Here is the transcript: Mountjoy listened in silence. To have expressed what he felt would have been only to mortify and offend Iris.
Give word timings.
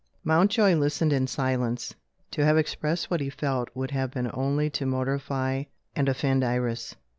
Mountjoy 0.23 0.73
listened 0.73 1.13
in 1.13 1.27
silence. 1.27 1.93
To 2.31 2.43
have 2.43 2.57
expressed 2.57 3.11
what 3.11 3.21
he 3.21 3.29
felt 3.29 3.69
would 3.75 3.91
have 3.91 4.09
been 4.09 4.31
only 4.33 4.67
to 4.71 4.87
mortify 4.87 5.65
and 5.95 6.09
offend 6.09 6.43
Iris. 6.43 6.95